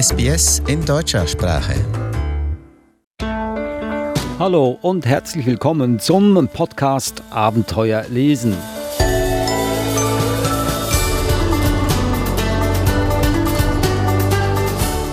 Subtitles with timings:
[0.00, 1.74] SBS in deutscher Sprache.
[4.38, 8.56] Hallo und herzlich willkommen zum Podcast Abenteuer lesen.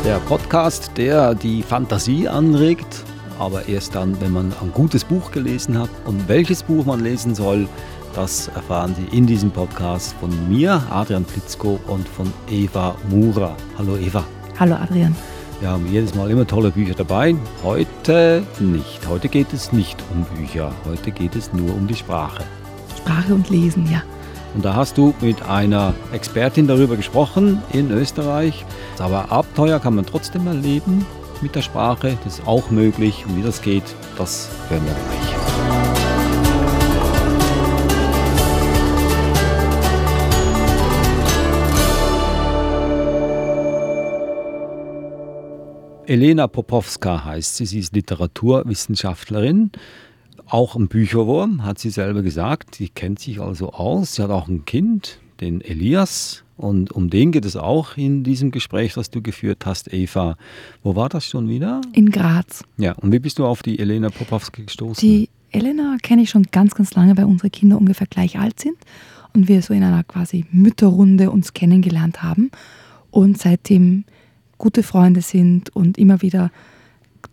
[0.05, 3.03] Der Podcast, der die Fantasie anregt,
[3.39, 5.89] aber erst dann, wenn man ein gutes Buch gelesen hat.
[6.05, 7.67] Und welches Buch man lesen soll,
[8.13, 13.57] das erfahren Sie in diesem Podcast von mir, Adrian Plitzko, und von Eva Mura.
[13.79, 14.23] Hallo Eva.
[14.57, 15.13] Hallo Adrian.
[15.59, 17.35] Wir haben jedes Mal immer tolle Bücher dabei.
[17.63, 19.07] Heute nicht.
[19.07, 20.71] Heute geht es nicht um Bücher.
[20.85, 22.43] Heute geht es nur um die Sprache.
[22.97, 24.01] Sprache und Lesen, ja.
[24.53, 28.65] Und da hast du mit einer Expertin darüber gesprochen in Österreich.
[28.99, 31.05] Aber Abenteuer kann man trotzdem erleben
[31.41, 32.17] mit der Sprache.
[32.23, 33.25] Das ist auch möglich.
[33.27, 33.83] Und wie das geht,
[34.17, 35.24] das hören wir gleich.
[46.07, 47.65] Elena Popowska heißt sie.
[47.65, 49.71] Sie ist Literaturwissenschaftlerin,
[50.47, 52.75] auch ein Bücherwurm, hat sie selber gesagt.
[52.75, 54.15] Sie kennt sich also aus.
[54.15, 56.43] Sie hat auch ein Kind, den Elias.
[56.57, 60.37] Und um den geht es auch in diesem Gespräch, das du geführt hast, Eva.
[60.83, 61.81] Wo war das schon wieder?
[61.93, 62.63] In Graz.
[62.77, 65.01] Ja, und wie bist du auf die Elena Popowska gestoßen?
[65.01, 68.77] Die Elena kenne ich schon ganz, ganz lange, weil unsere Kinder ungefähr gleich alt sind
[69.33, 72.51] und wir so in einer quasi Mütterrunde uns kennengelernt haben.
[73.11, 74.05] Und seitdem
[74.57, 76.51] gute Freunde sind und immer wieder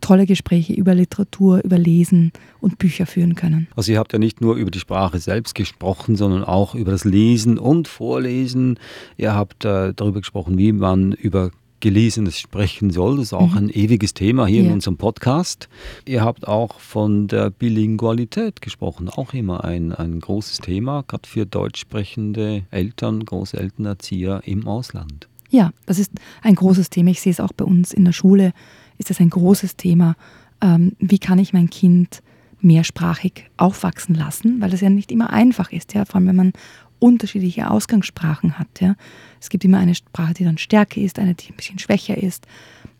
[0.00, 3.68] tolle Gespräche über Literatur, über Lesen und Bücher führen können.
[3.76, 7.04] Also ihr habt ja nicht nur über die Sprache selbst gesprochen, sondern auch über das
[7.04, 8.78] Lesen und Vorlesen.
[9.16, 11.50] Ihr habt äh, darüber gesprochen, wie man über
[11.80, 13.16] Gelesenes sprechen soll.
[13.16, 13.58] Das ist auch mhm.
[13.58, 14.68] ein ewiges Thema hier ja.
[14.68, 15.68] in unserem Podcast.
[16.06, 21.44] Ihr habt auch von der Bilingualität gesprochen, auch immer ein, ein großes Thema, gerade für
[21.44, 25.28] deutsch sprechende Eltern, Großelternerzieher im Ausland.
[25.52, 27.10] Ja, das ist ein großes Thema.
[27.10, 28.54] Ich sehe es auch bei uns in der Schule,
[28.96, 30.16] ist das ein großes Thema.
[30.62, 32.22] Ähm, wie kann ich mein Kind
[32.62, 34.62] mehrsprachig aufwachsen lassen?
[34.62, 36.52] Weil das ja nicht immer einfach ist, ja, vor allem wenn man
[37.00, 38.80] unterschiedliche Ausgangssprachen hat.
[38.80, 38.94] Ja.
[39.42, 42.46] Es gibt immer eine Sprache, die dann stärker ist, eine, die ein bisschen schwächer ist.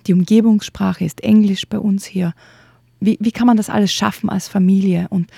[0.07, 2.35] Die Umgebungssprache ist Englisch bei uns hier.
[3.01, 5.07] Wie, wie kann man das alles schaffen als Familie?
[5.09, 5.31] Und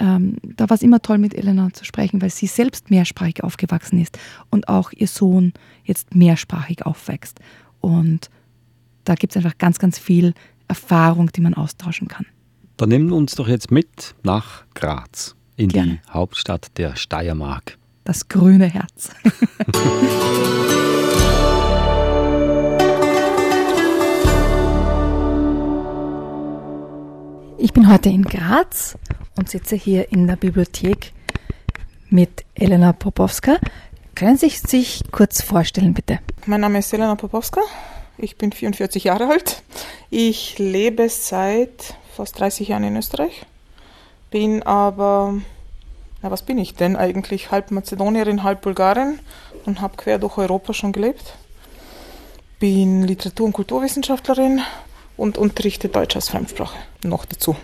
[0.00, 4.00] ähm, da war es immer toll, mit Elena zu sprechen, weil sie selbst mehrsprachig aufgewachsen
[4.00, 4.18] ist
[4.50, 5.52] und auch ihr Sohn
[5.84, 7.40] jetzt mehrsprachig aufwächst.
[7.80, 8.30] Und
[9.04, 10.34] da gibt es einfach ganz, ganz viel
[10.68, 12.26] Erfahrung, die man austauschen kann.
[12.76, 16.00] Dann nimm uns doch jetzt mit nach Graz, in Gerne.
[16.06, 17.76] die Hauptstadt der Steiermark.
[18.04, 19.10] Das grüne Herz.
[27.60, 28.96] Ich bin heute in Graz
[29.38, 31.12] und sitze hier in der Bibliothek
[32.10, 33.58] mit Elena Popowska.
[34.14, 36.18] Können Sie sich kurz vorstellen, bitte?
[36.46, 37.60] Mein Name ist Elena Popowska.
[38.18, 39.62] Ich bin 44 Jahre alt.
[40.10, 43.46] Ich lebe seit fast 30 Jahren in Österreich.
[44.32, 45.34] Bin aber,
[46.20, 47.52] na was bin ich denn eigentlich?
[47.52, 49.20] Halb Mazedonierin, halb Bulgarin
[49.66, 51.34] und habe quer durch Europa schon gelebt.
[52.58, 54.62] Bin Literatur- und Kulturwissenschaftlerin
[55.16, 57.54] und unterrichte Deutsch als Fremdsprache noch dazu.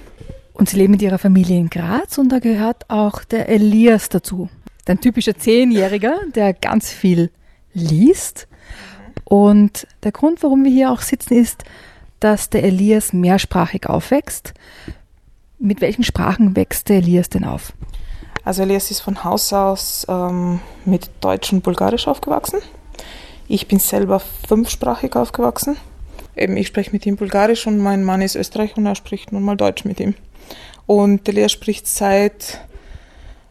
[0.54, 4.48] Und Sie leben mit Ihrer Familie in Graz und da gehört auch der Elias dazu.
[4.87, 7.31] Ein typischer Zehnjähriger, der ganz viel
[7.72, 8.47] liest.
[9.25, 11.65] Und der Grund, warum wir hier auch sitzen, ist,
[12.20, 14.54] dass der Elias mehrsprachig aufwächst.
[15.59, 17.72] Mit welchen Sprachen wächst der Elias denn auf?
[18.44, 22.60] Also Elias ist von Haus aus ähm, mit Deutsch und Bulgarisch aufgewachsen.
[23.48, 25.76] Ich bin selber fünfsprachig aufgewachsen.
[26.36, 29.42] Eben, ich spreche mit ihm Bulgarisch und mein Mann ist Österreich und er spricht nun
[29.42, 30.15] mal Deutsch mit ihm.
[30.87, 32.61] Und der Lehrer spricht seit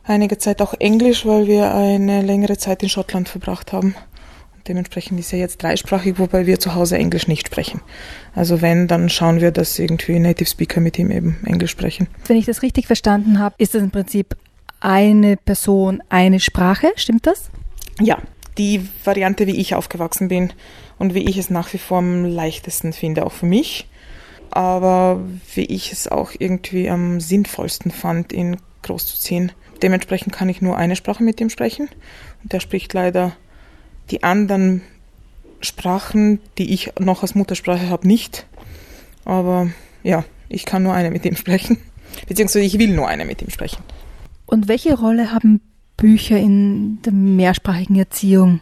[0.03, 3.95] einiger Zeit auch Englisch, weil wir eine längere Zeit in Schottland verbracht haben.
[4.55, 7.81] Und dementsprechend ist er jetzt dreisprachig, wobei wir zu Hause Englisch nicht sprechen.
[8.35, 12.07] Also wenn, dann schauen wir, dass irgendwie Native Speaker mit ihm eben Englisch sprechen.
[12.27, 14.35] Wenn ich das richtig verstanden habe, ist das im Prinzip
[14.79, 17.49] eine Person, eine Sprache, stimmt das?
[17.99, 18.17] Ja,
[18.57, 20.51] die Variante, wie ich aufgewachsen bin
[20.99, 23.87] und wie ich es nach wie vor am leichtesten finde, auch für mich
[24.55, 25.19] aber
[25.55, 29.51] wie ich es auch irgendwie am sinnvollsten fand, ihn großzuziehen.
[29.81, 31.89] Dementsprechend kann ich nur eine Sprache mit ihm sprechen
[32.43, 33.35] und er spricht leider
[34.11, 34.81] die anderen
[35.61, 38.45] Sprachen, die ich noch als Muttersprache habe, nicht.
[39.25, 39.69] Aber
[40.03, 41.77] ja, ich kann nur eine mit ihm sprechen,
[42.27, 43.81] beziehungsweise ich will nur eine mit ihm sprechen.
[44.45, 45.61] Und welche Rolle haben
[45.97, 48.59] Bücher in der mehrsprachigen Erziehung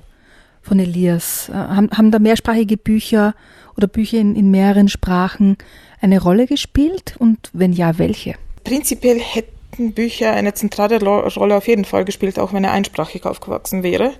[0.61, 1.49] von Elias?
[1.49, 3.35] Äh, haben, haben da mehrsprachige Bücher
[3.77, 5.57] oder Bücher in, in mehreren Sprachen
[6.01, 8.35] eine Rolle gespielt und wenn ja, welche?
[8.63, 13.83] Prinzipiell hätten Bücher eine zentrale Rolle auf jeden Fall gespielt, auch wenn er einsprachig aufgewachsen
[13.83, 14.13] wäre.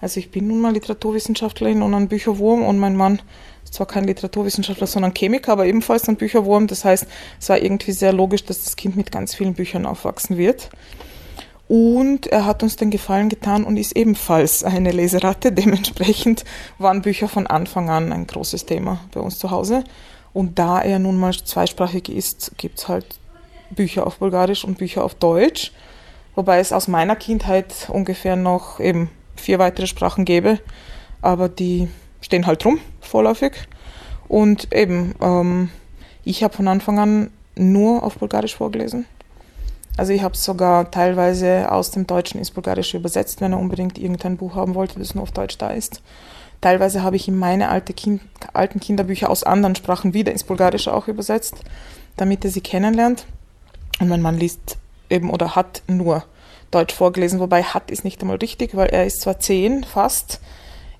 [0.00, 3.20] Also ich bin nun mal Literaturwissenschaftlerin und ein Bücherwurm und mein Mann
[3.64, 6.66] ist zwar kein Literaturwissenschaftler, sondern Chemiker, aber ebenfalls ein Bücherwurm.
[6.66, 7.06] Das heißt,
[7.38, 10.70] es war irgendwie sehr logisch, dass das Kind mit ganz vielen Büchern aufwachsen wird.
[11.70, 15.52] Und er hat uns den Gefallen getan und ist ebenfalls eine Leseratte.
[15.52, 16.44] Dementsprechend
[16.78, 19.84] waren Bücher von Anfang an ein großes Thema bei uns zu Hause.
[20.32, 23.06] Und da er nun mal zweisprachig ist, gibt es halt
[23.70, 25.70] Bücher auf Bulgarisch und Bücher auf Deutsch.
[26.34, 30.58] Wobei es aus meiner Kindheit ungefähr noch eben vier weitere Sprachen gäbe.
[31.22, 31.86] Aber die
[32.20, 33.52] stehen halt rum, vorläufig.
[34.26, 35.70] Und eben, ähm,
[36.24, 39.06] ich habe von Anfang an nur auf Bulgarisch vorgelesen.
[39.96, 43.98] Also ich habe es sogar teilweise aus dem Deutschen ins Bulgarische übersetzt, wenn er unbedingt
[43.98, 46.02] irgendein Buch haben wollte, das nur auf Deutsch da ist.
[46.60, 48.20] Teilweise habe ich ihm meine alte kind,
[48.52, 51.56] alten Kinderbücher aus anderen Sprachen wieder ins Bulgarische auch übersetzt,
[52.16, 53.26] damit er sie kennenlernt.
[53.98, 54.78] Und mein Mann liest
[55.08, 56.24] eben oder hat nur
[56.70, 60.40] Deutsch vorgelesen, wobei hat ist nicht einmal richtig, weil er ist zwar zehn fast,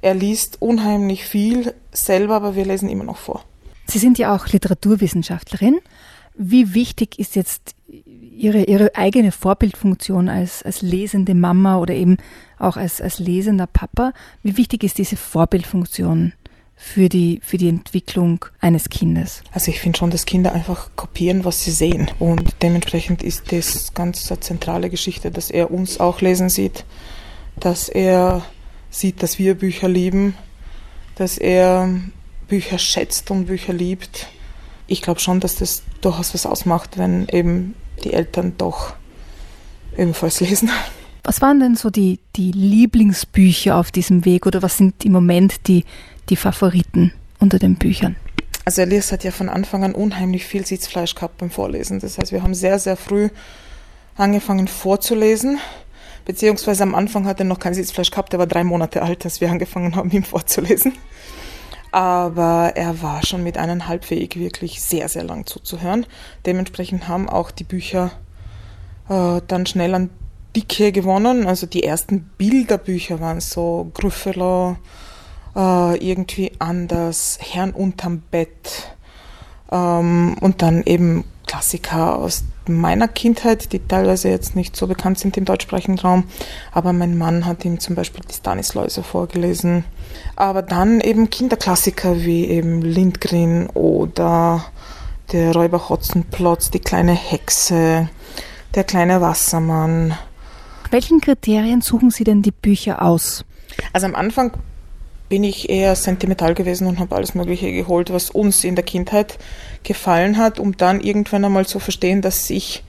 [0.03, 3.45] er liest unheimlich viel selber, aber wir lesen immer noch vor.
[3.87, 5.79] Sie sind ja auch Literaturwissenschaftlerin.
[6.35, 7.75] Wie wichtig ist jetzt
[8.41, 12.17] Ihre, Ihre eigene Vorbildfunktion als, als lesende Mama oder eben
[12.59, 14.13] auch als, als lesender Papa?
[14.43, 16.33] Wie wichtig ist diese Vorbildfunktion
[16.75, 19.43] für die, für die Entwicklung eines Kindes?
[19.53, 22.11] Also ich finde schon, dass Kinder einfach kopieren, was sie sehen.
[22.19, 26.87] Und dementsprechend ist das ganz eine zentrale Geschichte, dass er uns auch lesen sieht,
[27.57, 28.43] dass er
[28.89, 30.35] sieht, dass wir Bücher lieben,
[31.17, 31.95] dass er
[32.49, 34.29] Bücher schätzt und Bücher liebt.
[34.87, 37.75] Ich glaube schon, dass das durchaus was ausmacht, wenn eben
[38.05, 38.95] die Eltern doch
[39.97, 40.71] ebenfalls lesen.
[41.23, 45.67] Was waren denn so die, die Lieblingsbücher auf diesem Weg oder was sind im Moment
[45.69, 45.85] die,
[46.29, 48.17] die Favoriten unter den Büchern?
[48.65, 52.01] Also Elias hat ja von Anfang an unheimlich viel Sitzfleisch gehabt beim Vorlesen.
[52.01, 53.29] Das heißt, wir haben sehr, sehr früh
[54.17, 55.59] angefangen vorzulesen.
[56.25, 59.41] Beziehungsweise am Anfang hat er noch kein Sitzfleisch gehabt, er war drei Monate alt, als
[59.41, 60.93] wir angefangen haben, ihm vorzulesen.
[61.93, 66.07] Aber er war schon mit eineinhalb fähig, wirklich sehr, sehr lang zuzuhören.
[66.47, 68.13] Dementsprechend haben auch die Bücher
[69.09, 70.11] äh, dann schnell an
[70.55, 71.47] Dicke gewonnen.
[71.47, 74.77] Also die ersten Bilderbücher waren so Grüffeler,
[75.57, 78.95] äh, irgendwie anders, Herrn unterm Bett.
[79.71, 85.37] Ähm, und dann eben Klassiker aus meiner Kindheit, die teilweise jetzt nicht so bekannt sind
[85.37, 86.25] im deutschsprachigen Raum.
[86.73, 89.85] Aber mein Mann hat ihm zum Beispiel die Stanisläuse vorgelesen.
[90.37, 94.65] Aber dann eben Kinderklassiker wie eben Lindgren oder
[95.33, 98.09] der Räuber Hotzenplotz, die kleine Hexe,
[98.75, 100.15] der kleine Wassermann.
[100.91, 103.45] Welchen Kriterien suchen Sie denn die Bücher aus?
[103.93, 104.53] Also am Anfang
[105.31, 109.39] bin ich eher sentimental gewesen und habe alles Mögliche geholt, was uns in der Kindheit
[109.85, 112.83] gefallen hat, um dann irgendwann einmal zu verstehen, dass ich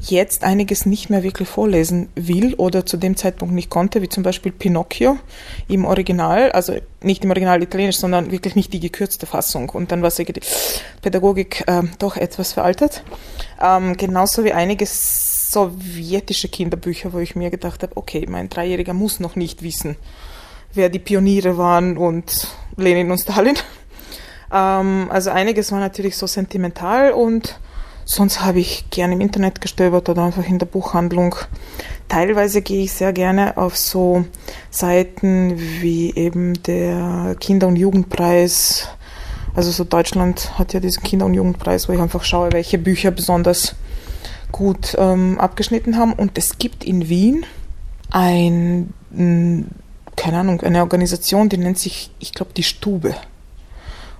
[0.00, 4.22] jetzt einiges nicht mehr wirklich vorlesen will oder zu dem Zeitpunkt nicht konnte, wie zum
[4.22, 5.18] Beispiel Pinocchio
[5.66, 9.70] im Original, also nicht im Original Italienisch, sondern wirklich nicht die gekürzte Fassung.
[9.70, 10.40] Und dann war die
[11.02, 13.02] Pädagogik äh, doch etwas veraltet.
[13.60, 19.20] Ähm, genauso wie einige sowjetische Kinderbücher, wo ich mir gedacht habe, okay, mein Dreijähriger muss
[19.20, 19.96] noch nicht wissen,
[20.74, 23.56] wer die Pioniere waren und Lenin und Stalin.
[24.52, 27.58] Ähm, also einiges war natürlich so sentimental und
[28.04, 31.34] sonst habe ich gerne im Internet gestöbert oder einfach in der Buchhandlung.
[32.08, 34.24] Teilweise gehe ich sehr gerne auf so
[34.70, 38.88] Seiten wie eben der Kinder- und Jugendpreis.
[39.54, 43.10] Also so Deutschland hat ja diesen Kinder- und Jugendpreis, wo ich einfach schaue, welche Bücher
[43.10, 43.74] besonders
[44.52, 46.14] gut ähm, abgeschnitten haben.
[46.14, 47.44] Und es gibt in Wien
[48.10, 48.94] ein
[50.18, 53.14] keine Ahnung, eine Organisation, die nennt sich, ich glaube, die Stube.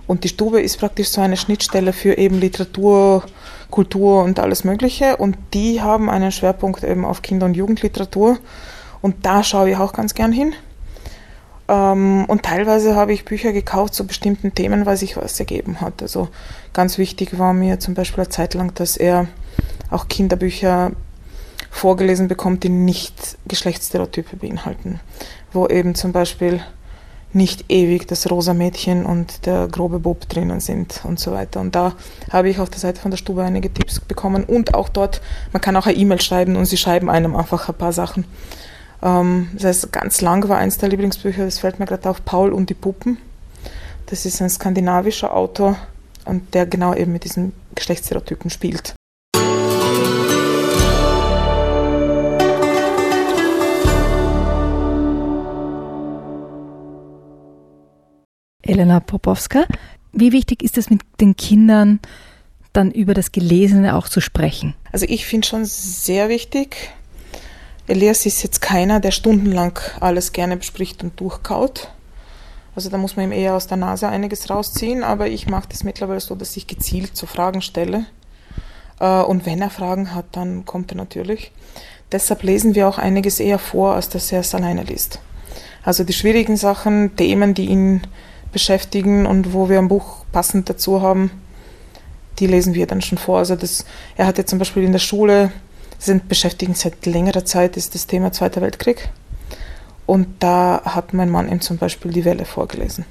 [0.06, 3.24] Und die Stube ist praktisch so eine Schnittstelle für eben Literatur,
[3.70, 5.16] Kultur und alles Mögliche.
[5.16, 8.38] Und die haben einen Schwerpunkt eben auf Kinder- und Jugendliteratur.
[9.02, 10.54] Und da schaue ich auch ganz gern hin.
[11.68, 16.00] Ähm, und teilweise habe ich Bücher gekauft zu bestimmten Themen, weil sich was ergeben hat.
[16.00, 16.28] Also
[16.72, 19.26] ganz wichtig war mir zum Beispiel eine Zeit lang, dass er
[19.90, 20.92] auch Kinderbücher
[21.78, 25.00] vorgelesen bekommt, die nicht Geschlechtsstereotype beinhalten
[25.52, 26.60] wo eben zum Beispiel
[27.32, 31.60] nicht ewig das rosa Mädchen und der grobe Bob drinnen sind und so weiter.
[31.60, 31.92] Und da
[32.30, 35.20] habe ich auf der Seite von der Stube einige Tipps bekommen und auch dort,
[35.52, 38.24] man kann auch eine E-Mail schreiben und sie schreiben einem einfach ein paar Sachen.
[39.02, 42.52] Ähm, das heißt, ganz lang war eins der Lieblingsbücher, das fällt mir gerade auf, Paul
[42.52, 43.18] und die Puppen.
[44.06, 45.76] Das ist ein skandinavischer Autor
[46.24, 48.97] und der genau eben mit diesen Geschlechtsstereotypen spielt.
[58.68, 59.64] Elena Popowska.
[60.12, 62.00] Wie wichtig ist es mit den Kindern
[62.72, 64.74] dann über das Gelesene auch zu sprechen?
[64.92, 66.90] Also ich finde schon sehr wichtig,
[67.86, 71.88] Elias ist jetzt keiner, der stundenlang alles gerne bespricht und durchkaut.
[72.76, 75.84] Also da muss man ihm eher aus der Nase einiges rausziehen, aber ich mache das
[75.84, 78.04] mittlerweile so, dass ich gezielt so Fragen stelle.
[79.00, 81.50] Äh, und wenn er Fragen hat, dann kommt er natürlich.
[82.12, 85.18] Deshalb lesen wir auch einiges eher vor, als dass er es alleine liest.
[85.82, 88.02] Also die schwierigen Sachen, Themen, die ihn
[88.52, 91.30] beschäftigen und wo wir ein Buch passend dazu haben,
[92.38, 93.38] die lesen wir dann schon vor.
[93.38, 93.84] Also das,
[94.16, 95.52] er hat ja zum Beispiel in der Schule,
[95.98, 99.08] sind beschäftigt seit längerer Zeit, ist das Thema Zweiter Weltkrieg.
[100.06, 103.04] Und da hat mein Mann ihm zum Beispiel die Welle vorgelesen.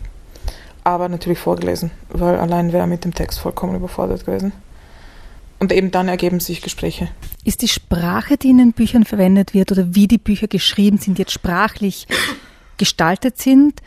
[0.84, 4.54] Aber natürlich vorgelesen, weil allein wäre er mit dem Text vollkommen überfordert gewesen.
[5.60, 7.10] Und eben dann ergeben sich Gespräche.
[7.44, 11.20] Ist die Sprache, die in den Büchern verwendet wird oder wie die Bücher geschrieben sind,
[11.20, 12.08] jetzt sprachlich
[12.78, 13.82] gestaltet sind,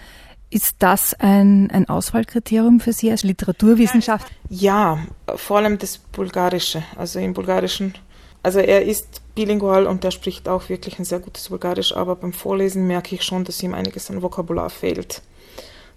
[0.50, 4.26] ist das ein, ein Auswahlkriterium für Sie als Literaturwissenschaft?
[4.48, 4.98] Ja,
[5.36, 6.82] vor allem das Bulgarische.
[6.96, 7.94] Also im Bulgarischen,
[8.42, 12.32] also er ist bilingual und er spricht auch wirklich ein sehr gutes Bulgarisch, aber beim
[12.32, 15.22] Vorlesen merke ich schon, dass ihm einiges an Vokabular fehlt.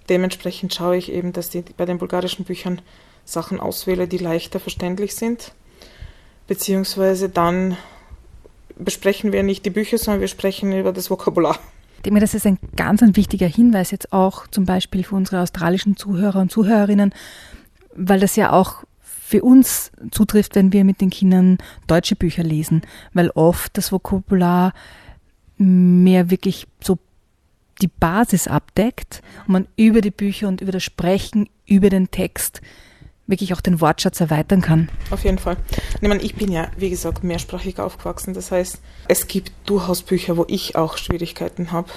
[0.07, 2.81] Dementsprechend schaue ich eben, dass ich bei den bulgarischen Büchern
[3.25, 5.53] Sachen auswähle, die leichter verständlich sind.
[6.45, 7.77] Beziehungsweise dann
[8.75, 11.57] besprechen wir nicht die Bücher, sondern wir sprechen über das Vokabular.
[12.03, 15.15] Ich denke mir, das ist ein ganz ein wichtiger Hinweis jetzt auch zum Beispiel für
[15.15, 17.13] unsere australischen Zuhörer und Zuhörerinnen,
[17.95, 22.81] weil das ja auch für uns zutrifft, wenn wir mit den Kindern deutsche Bücher lesen,
[23.13, 24.73] weil oft das Vokabular
[25.55, 26.99] mehr wirklich so
[27.81, 32.61] die Basis abdeckt und man über die Bücher und über das Sprechen, über den Text
[33.27, 34.89] wirklich auch den Wortschatz erweitern kann.
[35.09, 35.57] Auf jeden Fall.
[36.01, 38.33] Ich, meine, ich bin ja, wie gesagt, mehrsprachig aufgewachsen.
[38.33, 41.89] Das heißt, es gibt durchaus Bücher, wo ich auch Schwierigkeiten habe.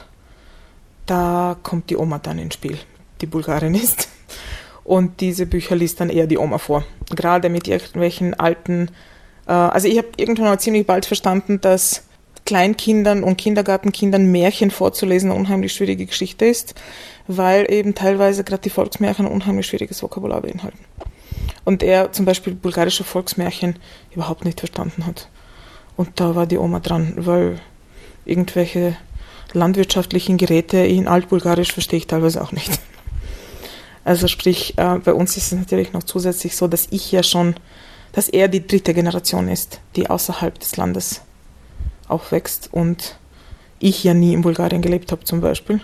[1.07, 2.79] Da kommt die Oma dann ins Spiel,
[3.21, 4.09] die Bulgarin ist.
[4.85, 6.85] Und diese Bücher liest dann eher die Oma vor.
[7.11, 8.91] Gerade mit irgendwelchen alten.
[9.49, 12.05] Äh, also, ich habe irgendwann mal ziemlich bald verstanden, dass
[12.45, 16.77] Kleinkindern und Kindergartenkindern Märchen vorzulesen eine unheimlich schwierige Geschichte ist,
[17.27, 20.79] weil eben teilweise gerade die Volksmärchen ein unheimlich schwieriges Vokabular beinhalten
[21.65, 23.77] und er zum Beispiel bulgarische Volksmärchen
[24.11, 25.29] überhaupt nicht verstanden hat.
[25.97, 27.61] Und da war die Oma dran, weil
[28.25, 28.97] irgendwelche
[29.53, 32.79] landwirtschaftlichen Geräte in Altbulgarisch verstehe ich teilweise auch nicht.
[34.05, 37.57] Also sprich, äh, bei uns ist es natürlich noch zusätzlich so, dass ich ja schon,
[38.13, 41.23] dass er die dritte Generation ist, die außerhalb des Landes
[42.07, 43.19] aufwächst und
[43.81, 45.81] ich ja nie in Bulgarien gelebt habe zum Beispiel.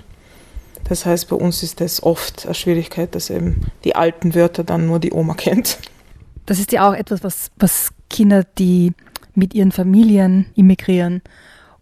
[0.85, 4.87] Das heißt, bei uns ist das oft eine Schwierigkeit, dass eben die alten Wörter dann
[4.87, 5.79] nur die Oma kennt.
[6.47, 8.93] Das ist ja auch etwas, was, was Kinder, die
[9.35, 11.23] mit ihren Familien immigrieren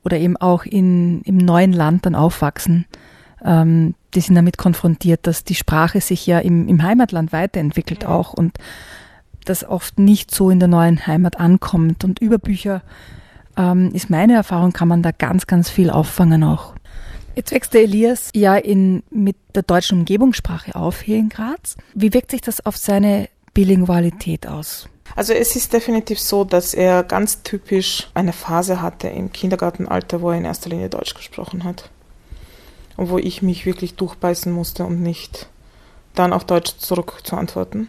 [0.04, 2.86] oder eben auch in, im neuen Land dann aufwachsen,
[3.44, 8.32] ähm, die sind damit konfrontiert, dass die Sprache sich ja im, im Heimatland weiterentwickelt auch
[8.32, 8.58] und
[9.44, 12.04] das oft nicht so in der neuen Heimat ankommt.
[12.04, 12.82] Und über Bücher
[13.56, 16.74] ähm, ist meine Erfahrung, kann man da ganz, ganz viel auffangen auch.
[17.36, 21.76] Jetzt wächst der Elias ja in, mit der deutschen Umgebungssprache auf hier in Graz.
[21.94, 24.88] Wie wirkt sich das auf seine Bilingualität aus?
[25.16, 30.30] Also es ist definitiv so, dass er ganz typisch eine Phase hatte im Kindergartenalter, wo
[30.30, 31.90] er in erster Linie Deutsch gesprochen hat.
[32.96, 35.48] Und wo ich mich wirklich durchbeißen musste, um nicht
[36.14, 37.88] dann auf Deutsch zurück zu antworten.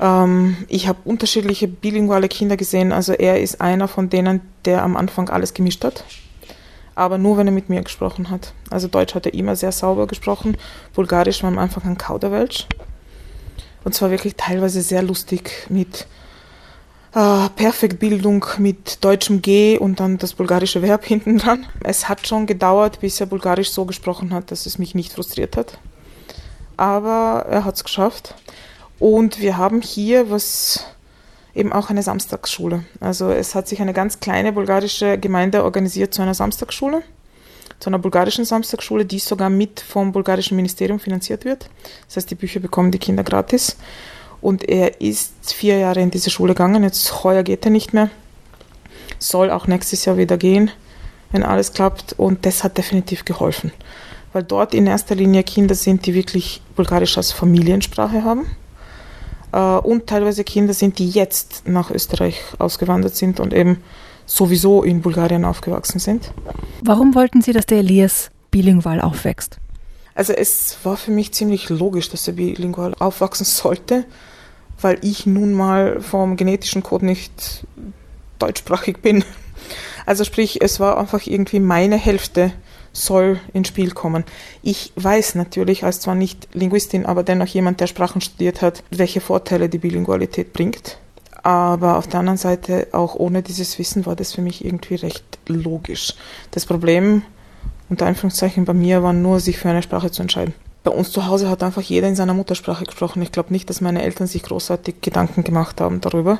[0.00, 2.92] Ähm, ich habe unterschiedliche bilinguale Kinder gesehen.
[2.92, 6.04] Also er ist einer von denen, der am Anfang alles gemischt hat
[6.98, 8.52] aber nur wenn er mit mir gesprochen hat.
[8.70, 10.56] Also Deutsch hat er immer sehr sauber gesprochen,
[10.94, 12.66] Bulgarisch war am Anfang ein Kauderwelsch.
[13.84, 16.06] Und zwar wirklich teilweise sehr lustig mit
[17.14, 21.66] äh, Perfektbildung mit deutschem G und dann das bulgarische Verb hinten dran.
[21.82, 25.56] Es hat schon gedauert, bis er Bulgarisch so gesprochen hat, dass es mich nicht frustriert
[25.56, 25.78] hat.
[26.76, 28.34] Aber er hat es geschafft.
[28.98, 30.84] Und wir haben hier, was
[31.58, 32.84] eben auch eine Samstagsschule.
[33.00, 37.02] Also es hat sich eine ganz kleine bulgarische Gemeinde organisiert zu einer Samstagsschule,
[37.80, 41.68] zu einer bulgarischen Samstagsschule, die sogar mit vom bulgarischen Ministerium finanziert wird.
[42.06, 43.76] Das heißt, die Bücher bekommen die Kinder gratis.
[44.40, 46.84] Und er ist vier Jahre in diese Schule gegangen.
[46.84, 48.08] Jetzt heuer geht er nicht mehr.
[49.18, 50.70] Soll auch nächstes Jahr wieder gehen,
[51.32, 52.14] wenn alles klappt.
[52.16, 53.72] Und das hat definitiv geholfen.
[54.32, 58.46] Weil dort in erster Linie Kinder sind, die wirklich Bulgarisch als Familiensprache haben
[59.52, 63.82] und teilweise Kinder sind, die jetzt nach Österreich ausgewandert sind und eben
[64.26, 66.32] sowieso in Bulgarien aufgewachsen sind.
[66.82, 69.58] Warum wollten Sie, dass der Elias bilingual aufwächst?
[70.14, 74.04] Also es war für mich ziemlich logisch, dass er bilingual aufwachsen sollte,
[74.80, 77.66] weil ich nun mal vom genetischen Code nicht
[78.38, 79.24] deutschsprachig bin.
[80.06, 82.52] Also sprich, es war einfach irgendwie meine Hälfte
[82.92, 84.24] soll ins Spiel kommen.
[84.62, 89.20] Ich weiß natürlich, als zwar nicht Linguistin, aber dennoch jemand, der Sprachen studiert hat, welche
[89.20, 90.98] Vorteile die Bilingualität bringt.
[91.42, 95.38] Aber auf der anderen Seite, auch ohne dieses Wissen, war das für mich irgendwie recht
[95.46, 96.14] logisch.
[96.50, 97.22] Das Problem,
[97.88, 100.54] unter Anführungszeichen, bei mir war nur, sich für eine Sprache zu entscheiden.
[100.84, 103.22] Bei uns zu Hause hat einfach jeder in seiner Muttersprache gesprochen.
[103.22, 106.38] Ich glaube nicht, dass meine Eltern sich großartig Gedanken gemacht haben darüber.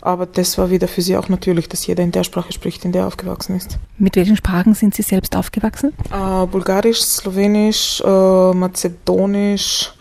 [0.00, 2.92] Aber das war wieder für sie auch natürlich, dass jeder in der Sprache spricht, in
[2.92, 3.78] der er aufgewachsen ist.
[3.98, 5.92] Mit welchen Sprachen sind Sie selbst aufgewachsen?
[6.12, 9.92] Äh, Bulgarisch, Slowenisch, äh, Mazedonisch,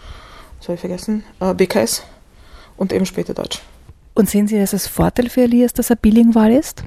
[0.60, 1.24] was habe ich vergessen?
[1.40, 2.04] Äh, BKS
[2.78, 3.62] und eben später Deutsch.
[4.14, 6.84] Und sehen Sie das als Vorteil für Elias, dass er bilingual ist?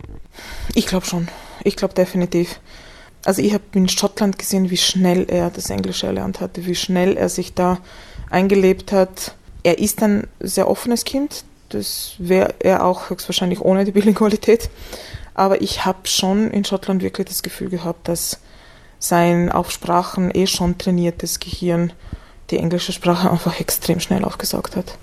[0.74, 1.28] Ich glaube schon.
[1.64, 2.60] Ich glaube definitiv.
[3.24, 7.16] Also ich habe in Schottland gesehen, wie schnell er das Englische erlernt hatte, wie schnell
[7.16, 7.78] er sich da
[8.30, 9.34] eingelebt hat.
[9.62, 11.44] Er ist ein sehr offenes Kind.
[11.68, 14.70] Das wäre er auch höchstwahrscheinlich ohne die Bilingualität.
[15.34, 18.40] Aber ich habe schon in Schottland wirklich das Gefühl gehabt, dass
[18.98, 21.92] sein auf Sprachen eh schon trainiertes Gehirn
[22.50, 24.98] die englische Sprache einfach extrem schnell aufgesaugt hat.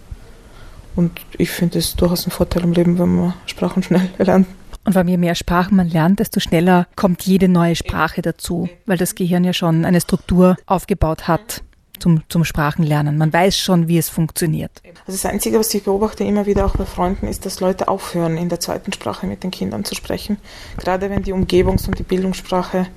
[0.96, 4.48] Und ich finde es durchaus ein Vorteil im Leben, wenn man Sprachen schnell lernt.
[4.86, 8.98] Und weil je mehr Sprachen man lernt, desto schneller kommt jede neue Sprache dazu, weil
[8.98, 11.64] das Gehirn ja schon eine Struktur aufgebaut hat
[12.00, 13.18] zum, zum Sprachenlernen.
[13.18, 14.72] Man weiß schon, wie es funktioniert.
[15.08, 18.38] Also das Einzige, was ich beobachte immer wieder auch bei Freunden, ist, dass Leute aufhören,
[18.38, 20.38] in der zweiten Sprache mit den Kindern zu sprechen.
[20.78, 22.88] Gerade wenn die Umgebungs- und die Bildungssprache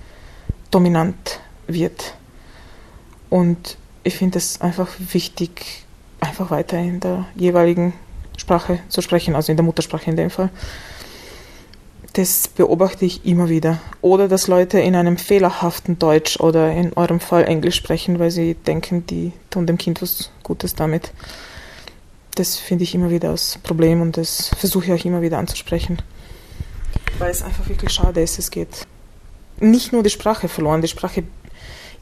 [0.71, 2.14] dominant wird.
[3.31, 5.85] Und ich finde es einfach wichtig,
[6.21, 7.93] einfach weiter in der jeweiligen
[8.37, 10.50] Sprache zu sprechen, also in der Muttersprache in dem Fall.
[12.18, 13.78] Das beobachte ich immer wieder.
[14.00, 18.54] Oder dass Leute in einem fehlerhaften Deutsch oder in eurem Fall Englisch sprechen, weil sie
[18.54, 21.12] denken, die tun dem Kind was Gutes damit.
[22.34, 26.02] Das finde ich immer wieder als Problem und das versuche ich auch immer wieder anzusprechen.
[27.20, 28.88] Weil es einfach wirklich schade ist, es geht
[29.60, 31.22] nicht nur die Sprache verloren, die Sprache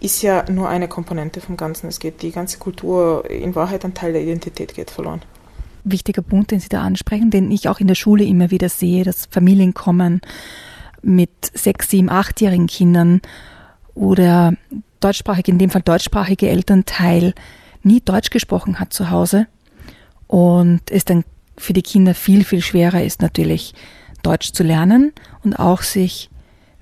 [0.01, 1.89] ist ja nur eine Komponente vom Ganzen.
[1.89, 5.21] Es geht die ganze Kultur, in Wahrheit ein Teil der Identität geht verloren.
[5.91, 9.05] Wichtiger Punkt, den Sie da ansprechen, den ich auch in der Schule immer wieder sehe,
[9.05, 10.21] dass Familien kommen
[11.03, 13.21] mit sechs, sieben, achtjährigen Kindern
[13.95, 14.55] oder
[15.01, 17.35] deutschsprachige, in dem Fall deutschsprachige Elternteil
[17.83, 19.47] nie Deutsch gesprochen hat zu Hause
[20.27, 21.25] und es dann
[21.57, 23.75] für die Kinder viel, viel schwerer ist natürlich
[24.23, 25.13] Deutsch zu lernen
[25.45, 26.31] und auch sich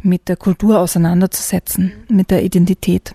[0.02, 3.14] mit der Kultur auseinanderzusetzen, mit der Identität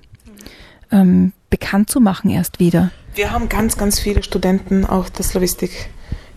[0.91, 2.91] ähm, bekannt zu machen erst wieder.
[3.19, 5.89] Wir haben ganz, ganz viele Studenten auch der Slavistik,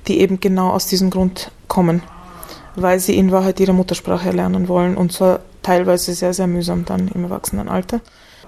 [0.08, 2.02] die eben genau aus diesem Grund kommen,
[2.74, 7.06] weil sie in Wahrheit ihre Muttersprache lernen wollen und zwar teilweise sehr, sehr mühsam dann
[7.06, 8.00] im Erwachsenenalter.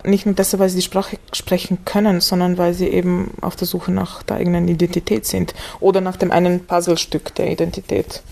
[0.03, 3.69] Nicht nur deshalb, weil sie die Sprache sprechen können, sondern weil sie eben auf der
[3.69, 8.25] Suche nach der eigenen Identität sind oder nach dem einen Puzzlestück der Identität.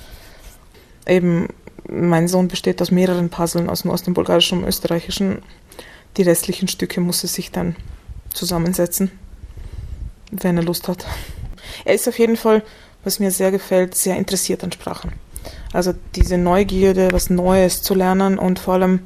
[1.06, 1.46] Eben
[1.88, 5.42] mein Sohn besteht aus mehreren Puzzlen, aus, nur aus dem bulgarischen und österreichischen.
[6.16, 7.76] Die restlichen Stücke muss er sich dann
[8.34, 9.12] zusammensetzen,
[10.32, 11.06] wenn er Lust hat.
[11.84, 12.62] Er ist auf jeden Fall,
[13.04, 15.12] was mir sehr gefällt, sehr interessiert an Sprachen.
[15.72, 19.00] Also diese Neugierde, was Neues zu lernen und vor allem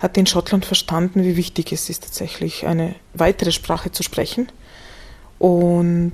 [0.00, 4.48] hat in Schottland verstanden, wie wichtig es ist, tatsächlich eine weitere Sprache zu sprechen.
[5.38, 6.12] Und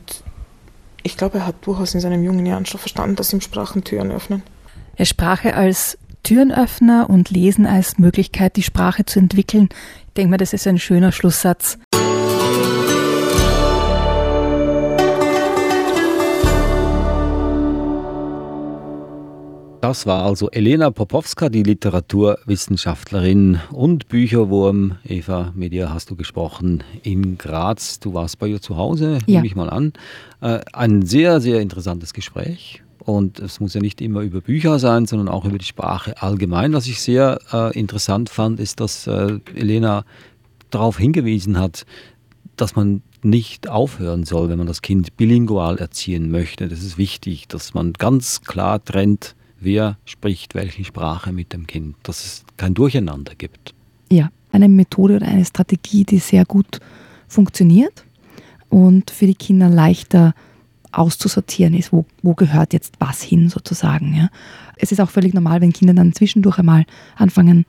[1.02, 4.12] ich glaube, er hat durchaus in seinen jungen Jahren schon verstanden, dass ihm Sprachen Türen
[4.12, 4.42] öffnen.
[4.96, 9.70] Er Sprache als Türenöffner und Lesen als Möglichkeit, die Sprache zu entwickeln.
[10.08, 11.78] Ich denke mal, das ist ein schöner Schlusssatz.
[19.90, 24.98] Das war also Elena Popowska, die Literaturwissenschaftlerin und Bücherwurm.
[25.04, 27.98] Eva, mit ihr hast du gesprochen in Graz.
[27.98, 29.38] Du warst bei ihr zu Hause, ja.
[29.38, 29.92] nehme ich mal an.
[30.42, 32.84] Äh, ein sehr, sehr interessantes Gespräch.
[33.00, 36.72] Und es muss ja nicht immer über Bücher sein, sondern auch über die Sprache allgemein.
[36.72, 40.04] Was ich sehr äh, interessant fand, ist, dass äh, Elena
[40.70, 41.84] darauf hingewiesen hat,
[42.54, 46.68] dass man nicht aufhören soll, wenn man das Kind bilingual erziehen möchte.
[46.68, 51.96] Das ist wichtig, dass man ganz klar trennt, wer spricht welche Sprache mit dem Kind,
[52.02, 53.74] dass es kein Durcheinander gibt.
[54.10, 56.80] Ja, eine Methode oder eine Strategie, die sehr gut
[57.28, 58.04] funktioniert
[58.68, 60.34] und für die Kinder leichter
[60.92, 64.14] auszusortieren ist, wo, wo gehört jetzt was hin sozusagen.
[64.14, 64.28] Ja.
[64.76, 66.84] Es ist auch völlig normal, wenn Kinder dann zwischendurch einmal
[67.16, 67.64] anfangen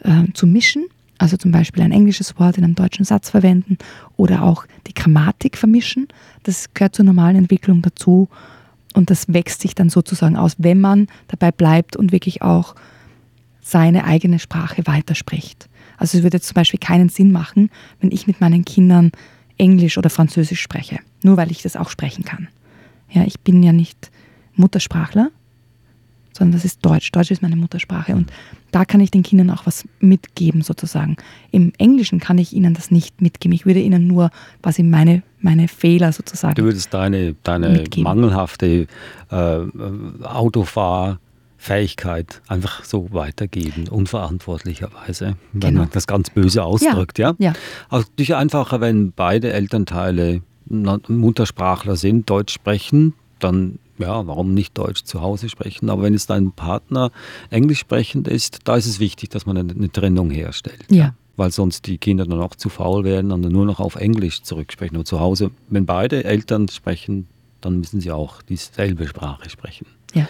[0.00, 0.86] äh, zu mischen,
[1.18, 3.76] also zum Beispiel ein englisches Wort in einem deutschen Satz verwenden
[4.16, 6.08] oder auch die Grammatik vermischen.
[6.44, 8.28] Das gehört zur normalen Entwicklung dazu
[8.94, 12.74] und das wächst sich dann sozusagen aus, wenn man dabei bleibt und wirklich auch
[13.60, 15.68] seine eigene Sprache weiterspricht.
[15.96, 19.12] Also es würde zum Beispiel keinen Sinn machen, wenn ich mit meinen Kindern
[19.56, 22.48] Englisch oder Französisch spreche, nur weil ich das auch sprechen kann.
[23.10, 24.10] Ja, ich bin ja nicht
[24.54, 25.30] Muttersprachler,
[26.32, 27.12] sondern das ist Deutsch.
[27.12, 28.32] Deutsch ist meine Muttersprache und
[28.70, 31.16] da kann ich den Kindern auch was mitgeben sozusagen.
[31.50, 33.54] Im Englischen kann ich ihnen das nicht mitgeben.
[33.54, 34.30] Ich würde ihnen nur
[34.62, 36.54] quasi meine, meine Fehler sozusagen.
[36.54, 38.86] Du würdest deine, deine mangelhafte
[39.30, 39.58] äh,
[40.22, 45.80] Autofahrfähigkeit einfach so weitergeben, unverantwortlicherweise, wenn genau.
[45.80, 47.18] man das ganz böse ausdrückt.
[47.18, 47.50] Ja, ja?
[47.50, 47.52] ja.
[47.90, 55.04] Also natürlich einfacher, wenn beide Elternteile Muttersprachler sind, Deutsch sprechen, dann ja, warum nicht Deutsch
[55.04, 55.90] zu Hause sprechen?
[55.90, 57.10] Aber wenn es dein Partner
[57.50, 60.84] Englisch sprechend ist, da ist es wichtig, dass man eine, eine Trennung herstellt.
[60.90, 61.14] Ja.
[61.36, 64.42] Weil sonst die Kinder dann auch zu faul werden und dann nur noch auf Englisch
[64.42, 64.96] zurücksprechen.
[64.96, 67.26] Und zu Hause, wenn beide Eltern sprechen,
[67.60, 69.86] dann müssen sie auch dieselbe Sprache sprechen.
[70.14, 70.28] Ja.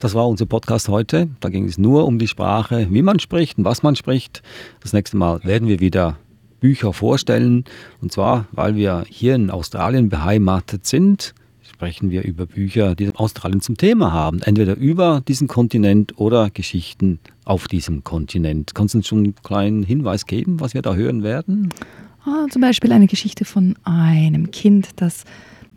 [0.00, 1.28] Das war unser Podcast heute.
[1.40, 4.42] Da ging es nur um die Sprache, wie man spricht und was man spricht.
[4.80, 6.18] Das nächste Mal werden wir wieder
[6.60, 7.64] Bücher vorstellen.
[8.00, 11.34] Und zwar, weil wir hier in Australien beheimatet sind
[11.78, 14.42] sprechen wir über Bücher, die Australien zum Thema haben.
[14.42, 18.74] Entweder über diesen Kontinent oder Geschichten auf diesem Kontinent.
[18.74, 21.68] Kannst du uns schon einen kleinen Hinweis geben, was wir da hören werden?
[22.26, 25.22] Oh, zum Beispiel eine Geschichte von einem Kind, das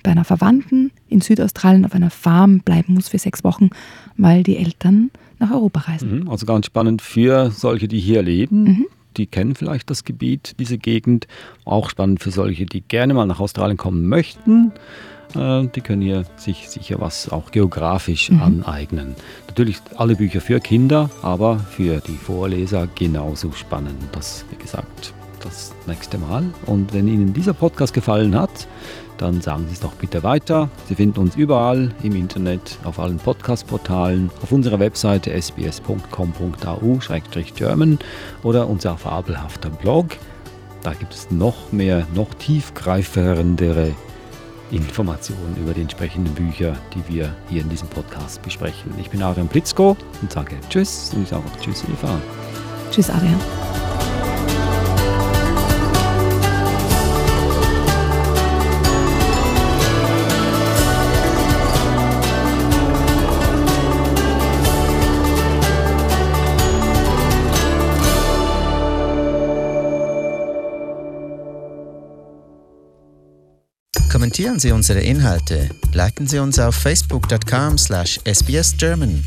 [0.02, 3.70] bei einer Verwandten in Südaustralien auf einer Farm bleiben muss für sechs Wochen,
[4.18, 6.22] weil die Eltern nach Europa reisen.
[6.22, 8.64] Mhm, also ganz spannend für solche, die hier leben.
[8.64, 8.86] Mhm
[9.18, 11.28] die kennen vielleicht das Gebiet, diese Gegend.
[11.66, 14.72] Auch spannend für solche, die gerne mal nach Australien kommen möchten.
[15.36, 18.42] Äh, die können hier sich sicher was auch geografisch mhm.
[18.42, 19.16] aneignen.
[19.48, 23.98] Natürlich alle Bücher für Kinder, aber für die Vorleser genauso spannend.
[24.12, 25.14] Das, wie gesagt,
[25.44, 26.46] das nächste Mal.
[26.66, 28.68] Und wenn Ihnen dieser Podcast gefallen hat,
[29.18, 30.70] dann sagen Sie es doch bitte weiter.
[30.88, 38.00] Sie finden uns überall im Internet, auf allen Podcast-Portalen, auf unserer Webseite sbs.com.au-german
[38.44, 40.18] oder unser fabelhafter Blog.
[40.82, 43.92] Da gibt es noch mehr, noch tiefgreifendere
[44.72, 48.94] Informationen über die entsprechenden Bücher, die wir hier in diesem Podcast besprechen.
[49.00, 52.20] Ich bin Adrian Blitzko und sage Tschüss und ich sage auch Tschüss, Eva.
[52.92, 53.40] Tschüss, Adrian.
[74.42, 79.24] Kommentieren Sie unsere Inhalte, liken Sie uns auf facebook.com/sbsgerman